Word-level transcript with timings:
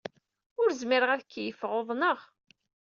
Ur 0.61 0.69
zmireɣ 0.81 1.09
ad 1.11 1.23
keyyfeɣ. 1.25 1.71
Uḍneɣ. 1.79 2.19